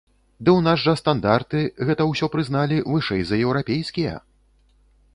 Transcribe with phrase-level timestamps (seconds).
[0.45, 4.15] Ды ў нас жа стандарты, гэта ўсё прызналі, вышэй за еўрапейскія!